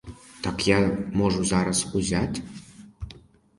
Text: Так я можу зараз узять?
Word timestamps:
Так 0.45 0.65
я 0.67 0.97
можу 1.21 1.43
зараз 1.45 1.95
узять? 1.95 2.41